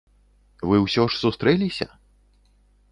[0.71, 1.87] Вы ўсё ж сустрэліся?